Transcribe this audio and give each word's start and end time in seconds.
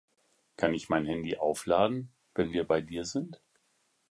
Kann 0.57 0.73
ich 0.73 0.89
mein 0.89 1.05
Handy 1.05 1.37
aufladen, 1.37 2.11
wenn 2.33 2.53
wir 2.53 2.63
bei 2.65 2.81
dir 2.81 3.05
sind? 3.05 3.39